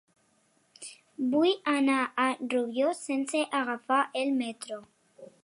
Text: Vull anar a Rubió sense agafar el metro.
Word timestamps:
Vull 1.33 1.51
anar 1.73 1.99
a 2.23 2.25
Rubió 2.55 2.95
sense 3.03 3.45
agafar 3.61 4.01
el 4.25 4.35
metro. 4.43 4.83